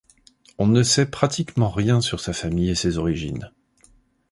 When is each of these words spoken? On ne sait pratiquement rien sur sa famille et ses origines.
On 0.57 0.65
ne 0.65 0.81
sait 0.81 1.11
pratiquement 1.11 1.69
rien 1.69 2.01
sur 2.01 2.19
sa 2.21 2.33
famille 2.33 2.71
et 2.71 2.75
ses 2.75 2.97
origines. 2.97 3.51